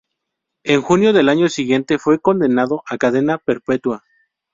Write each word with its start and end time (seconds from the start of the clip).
En 0.63 0.81
junio 0.81 1.13
del 1.13 1.29
año 1.29 1.47
siguiente 1.47 1.99
fue 1.99 2.17
condenado 2.17 2.81
a 2.89 2.97
cadena 2.97 3.37
perpetua. 3.37 4.03